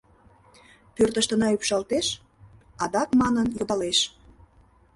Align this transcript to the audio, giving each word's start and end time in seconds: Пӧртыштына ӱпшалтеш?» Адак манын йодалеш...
Пӧртыштына 0.95 1.47
ӱпшалтеш?» 1.55 2.07
Адак 2.83 3.09
манын 3.21 3.47
йодалеш... 3.57 3.99